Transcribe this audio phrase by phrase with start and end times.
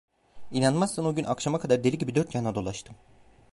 [0.51, 2.95] İnanmazsın, o gün akşama kadar deli gibi dört yana dolaştım.